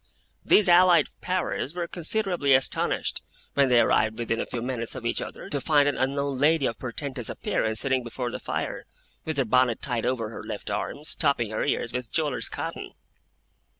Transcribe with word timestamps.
Those 0.43 0.67
allied 0.67 1.09
powers 1.21 1.75
were 1.75 1.85
considerably 1.87 2.55
astonished, 2.55 3.21
when 3.53 3.69
they 3.69 3.79
arrived 3.79 4.17
within 4.17 4.41
a 4.41 4.47
few 4.47 4.63
minutes 4.63 4.95
of 4.95 5.05
each 5.05 5.21
other, 5.21 5.47
to 5.51 5.61
find 5.61 5.87
an 5.87 5.95
unknown 5.95 6.39
lady 6.39 6.65
of 6.65 6.79
portentous 6.79 7.29
appearance, 7.29 7.81
sitting 7.81 8.03
before 8.03 8.31
the 8.31 8.39
fire, 8.39 8.85
with 9.25 9.37
her 9.37 9.45
bonnet 9.45 9.79
tied 9.79 10.07
over 10.07 10.31
her 10.31 10.43
left 10.43 10.71
arm, 10.71 11.03
stopping 11.03 11.51
her 11.51 11.63
ears 11.63 11.93
with 11.93 12.09
jewellers' 12.11 12.49
cotton. 12.49 12.93